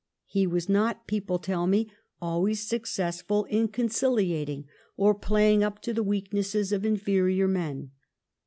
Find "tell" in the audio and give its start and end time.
1.37-1.67